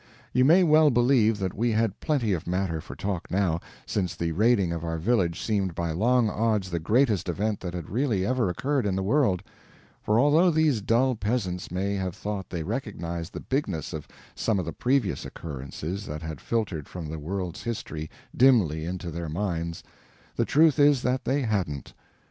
You 0.33 0.45
may 0.45 0.63
well 0.63 0.89
believe 0.89 1.37
that 1.37 1.53
we 1.53 1.73
had 1.73 1.99
plenty 1.99 2.33
of 2.33 2.47
matter 2.47 2.81
for 2.81 2.95
talk 2.95 3.29
now, 3.29 3.59
since 3.85 4.15
the 4.15 4.31
raiding 4.31 4.73
of 4.73 4.83
our 4.83 4.97
village 4.97 5.39
seemed 5.39 5.75
by 5.75 5.91
long 5.91 6.27
odds 6.27 6.71
the 6.71 6.79
greatest 6.79 7.29
event 7.29 7.59
that 7.59 7.75
had 7.75 7.87
really 7.87 8.25
ever 8.25 8.49
occurred 8.49 8.87
in 8.87 8.95
the 8.95 9.03
world; 9.03 9.43
for 10.01 10.19
although 10.19 10.49
these 10.49 10.81
dull 10.81 11.13
peasants 11.13 11.69
may 11.69 11.93
have 11.93 12.15
thought 12.15 12.49
they 12.49 12.63
recognized 12.63 13.31
the 13.31 13.41
bigness 13.41 13.93
of 13.93 14.07
some 14.33 14.57
of 14.57 14.65
the 14.65 14.73
previous 14.73 15.23
occurrences 15.23 16.07
that 16.07 16.23
had 16.23 16.41
filtered 16.41 16.89
from 16.89 17.07
the 17.07 17.19
world's 17.19 17.61
history 17.61 18.09
dimly 18.35 18.85
into 18.85 19.11
their 19.11 19.29
minds, 19.29 19.83
the 20.35 20.45
truth 20.45 20.79
is 20.79 21.03
that 21.03 21.25
they 21.25 21.43
hadn't. 21.43 21.93